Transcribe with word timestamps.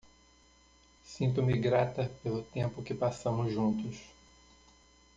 Sinto-me 1.03 1.59
grata 1.59 2.09
pelo 2.23 2.41
tempo 2.51 2.81
que 2.81 2.95
passamos 2.95 3.53
juntos. 3.53 3.99